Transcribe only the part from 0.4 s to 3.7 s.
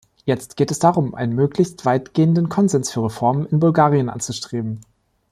geht es darum, einen möglichst weitgehenden Konsens für Reformen in